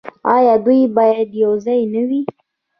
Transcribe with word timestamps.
آیا 0.35 0.53
دوی 0.65 0.81
باید 0.97 1.29
یوځای 1.43 1.81
نه 1.93 2.01
وي؟ 2.09 2.21